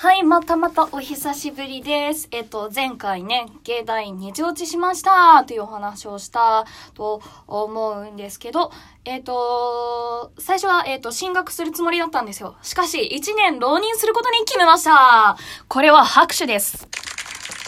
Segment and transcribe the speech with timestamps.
[0.00, 2.28] はい、またまたお久しぶりです。
[2.30, 8.70] えっと、前回ね、芸大に落ちしましたというお話をしたと思うんですけど、
[9.04, 12.54] えっと、最初は、えっと、進学するつもりだったんですよ。
[12.62, 15.36] しかし、1年浪人することに決めました。
[15.66, 16.86] これは拍手です。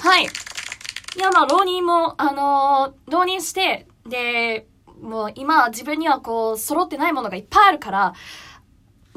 [0.01, 0.23] はい。
[0.23, 0.27] い
[1.19, 4.69] や、まあ、浪人も、あのー浪人して、で、
[5.03, 8.15] もう今自分にはこう、揃ってないものがいっぱいあるから、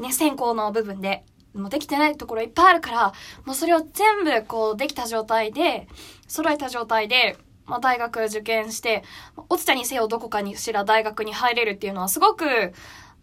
[0.00, 1.24] ね、専攻の部分で、
[1.54, 3.12] もうできてないところいっぱいあるから、
[3.44, 5.88] もうそれを全部こうできた状態で、
[6.26, 9.04] 揃えた状態で、まあ大学受験して、
[9.48, 12.44] 落ちたにせよどこかにしら大学に入れるっていうのはすごく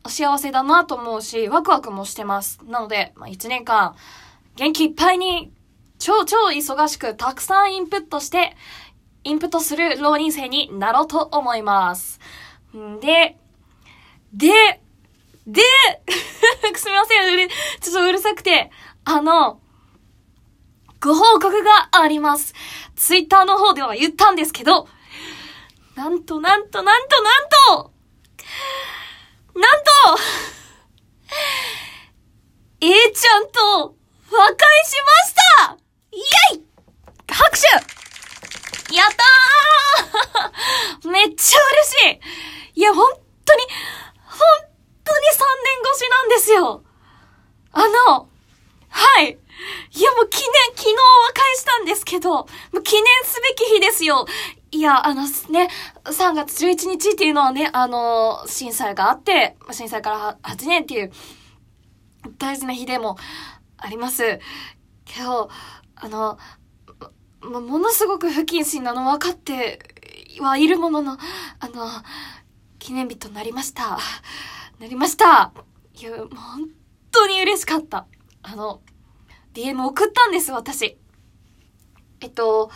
[0.08, 2.60] 幸せだなと思うし、ワクワクもしてます。
[2.66, 3.96] なので、まあ一年間、
[4.56, 5.52] 元気いっぱいに、
[6.00, 8.56] 超超忙しくたくさんインプットして、
[9.24, 12.20] インプットする浪人生になろうと思います。
[12.76, 13.38] んで、
[14.34, 14.82] で、
[15.46, 15.62] で、
[16.76, 17.50] すみません、
[17.92, 18.72] ちょっとうるさくて、
[19.04, 19.60] あの、
[21.02, 22.54] ご報告があります。
[22.96, 24.88] ツイッターの方では言ったんですけど、
[25.96, 27.92] なんとなんとなんとなんと、
[29.60, 29.84] なん
[30.16, 30.24] と、
[32.80, 33.96] A ちゃんと
[34.32, 35.78] 和解しました。
[36.14, 36.66] イェイ。
[37.28, 38.96] 拍手。
[38.96, 39.08] やっ
[41.04, 41.12] たー。
[41.12, 42.22] めっちゃ嬉し
[42.76, 42.80] い。
[42.80, 43.12] いや、本
[43.44, 43.64] 当に、
[44.24, 44.40] 本
[45.04, 46.84] 当に3年越しなんですよ
[47.82, 48.30] あの、
[48.90, 49.32] はい。
[49.32, 54.28] いや、もう記念、昨日和解したんですけど、もう記念すべき日ですよ。
[54.70, 55.68] いや、あのね、
[56.04, 61.12] 3月11日っていうのはね、あの、震災があって、震災から8年っていう
[62.38, 63.18] 大事な日でも
[63.78, 64.40] あります。
[65.06, 65.50] けど、
[65.96, 66.38] あの、
[67.42, 69.80] もものすごく不謹慎なの分かって
[70.40, 71.18] はいるものの、
[71.60, 71.90] あの、
[72.78, 73.98] 記念日となりました。
[74.80, 75.52] なりました。
[76.00, 76.81] いや、もう本
[77.12, 78.08] 当に嬉しかった。
[78.44, 78.82] あの、
[79.54, 80.98] DM 送ったんです、私。
[82.22, 82.72] えっと、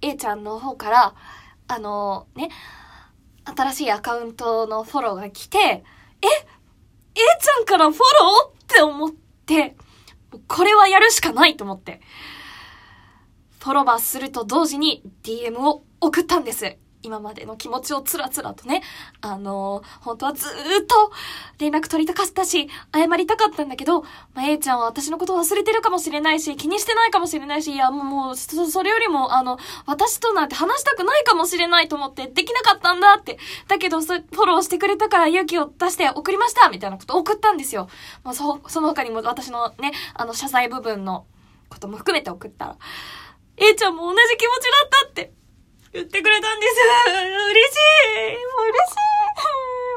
[0.00, 1.14] A ちゃんの方から、
[1.68, 2.50] あの、ね、
[3.44, 5.82] 新しいアカウントのフォローが来て、え
[6.22, 9.76] ?A ちゃんからフォローって思って、
[10.48, 12.00] これはやるしかないと思って。
[13.60, 16.76] フォロバーすると同時に DM を送ったんです。
[17.04, 18.82] 今までの気持ちをつらつらとね。
[19.20, 20.50] あのー本当はずー
[20.82, 21.12] っと
[21.58, 24.02] 連絡取りたかったし、謝りたかったんだけど、
[24.34, 33.38] まあ、A ちゃんは私のことを忘れてるかもしれないし、気にしてないかもしれないし、いや、もう、そそれよりも、あの、私となんて話したくないかもしれないと思って、できなかったんだって。
[33.68, 37.88] だけど、そフォローしてくれたから勇気を出して送りましたみたいなことを送ったんですよ。
[38.22, 41.26] まあ、そ、その他にも私のね、あの、謝罪部分の
[41.68, 42.76] ことも含めて送ったら、
[43.56, 45.03] A ちゃんも同じ気持ちだった
[45.94, 46.74] 言ってくれたんです。
[46.74, 47.78] 嬉し
[48.28, 49.14] いもう嬉しい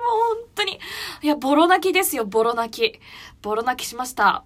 [0.06, 0.80] もう本当に。
[1.24, 3.00] いや、ボロ泣きですよ、ボロ泣き。
[3.42, 4.44] ボロ泣きしました。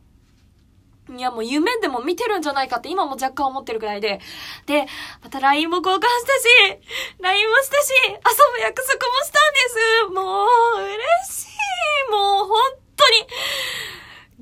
[1.10, 4.22] いや、もう夢でも見てるんじゃないかって今も若干思ってるくらいで。
[4.66, 4.86] で、
[5.22, 6.80] また LINE も交換したし、
[7.20, 9.60] LINE もしたし、遊ぶ約束もしたんで
[10.08, 10.14] す。
[10.14, 10.98] もう、嬉
[11.34, 12.12] しい。
[12.12, 13.28] もう、本当に、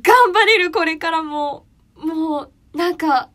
[0.04, 1.66] 頑張れる、これからも。
[1.96, 3.30] もう、なんか、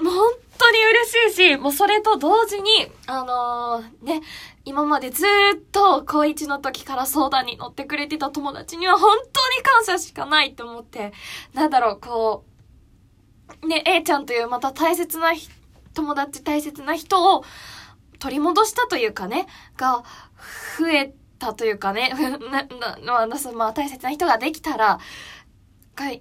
[0.00, 2.70] もう本当に嬉しいし、もうそれと同時に、
[3.06, 4.22] あのーね、
[4.64, 9.24] 今までずっと高一の時から相談に乗ってくれてた友達には本当
[9.56, 11.12] に感謝しかないと思って、
[11.54, 12.44] なんだろう、こ
[13.62, 15.32] う、ね、A ちゃんというまた大切な
[15.94, 17.44] 友達、大切な人を
[18.18, 19.46] 取り戻したというかね、
[19.76, 20.04] が
[20.78, 22.10] 増えたというかね、
[22.50, 24.98] な、な、な、まあ大切な人ができたら、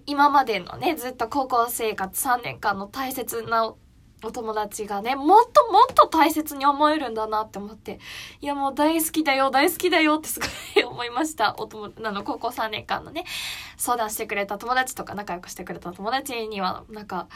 [0.05, 3.75] 今までのね、ずっと高校生活3年間の大切な
[4.23, 7.99] お友達がね、もっともっと大切に思えるんだなって思って、
[8.41, 10.45] いやもう大好きだよ、大好きだよってすご
[10.81, 11.55] い 思いました。
[11.59, 13.25] お友、あの、高校3年間のね、
[13.77, 17.27] 相談してくれた友達とか仲良くしてくれた友達には、なんか、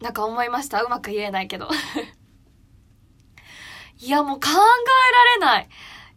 [0.00, 0.82] なんか思いました。
[0.82, 1.68] うまく言えないけど。
[3.98, 4.54] いやもう考え
[5.42, 5.68] られない。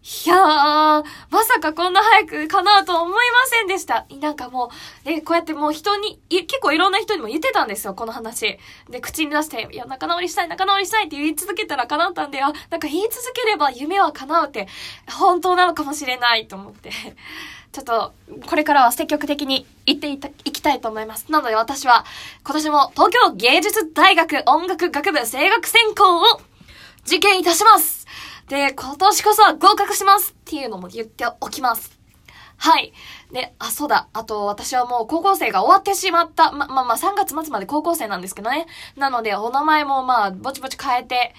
[0.03, 4.05] いやー、まさかこんな早く叶うと思いませんでした。
[4.19, 4.69] なんかも
[5.05, 8.59] う、ね、こうやってもう人に、い結構いろんな人にも言ってたんですよ、この話。
[8.89, 14.67] で、口に出して、いや、仲直りしたい、仲直りしたいって言い続けたら叶ったんで、あ、なんか言い続ければ夢は叶うって、
[15.09, 16.91] 本当なのかもしれないと思って。
[17.71, 18.13] ちょっと、
[18.45, 21.31] これからは積極的に行っていた、行きたいと思います。
[21.31, 22.03] なので私は、
[22.43, 26.41] 今年も東京芸術大学音楽学部声楽専攻を
[27.05, 28.02] 受験いたします
[28.47, 31.99] で、今年こそは合格しますっていうのも言っておきます。
[32.57, 32.93] はい。
[33.31, 34.07] で、あ、そうだ。
[34.13, 36.51] あと、私はもう高校生が終わってしまった。
[36.51, 38.67] ま、ままあ、3月末まで高校生なんですけどね。
[38.95, 41.33] なので、お名前もまあ、ぼちぼち変えて、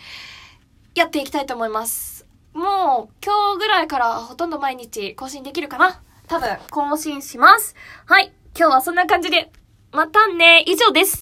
[0.94, 2.26] やっていきたいと思います。
[2.52, 7.74] もう、今日ぐらいからほとんど毎日更新できるかな多分、更新します。
[8.06, 8.32] はい。
[8.56, 9.50] 今日はそんな感じで、
[9.92, 10.62] またね。
[10.66, 11.12] 以上です。